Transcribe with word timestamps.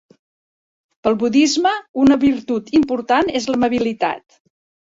Pel 1.07 1.17
budisme 1.25 1.75
una 2.05 2.19
virtut 2.25 2.75
important 2.81 3.33
és 3.41 3.49
l'amabilitat. 3.53 4.27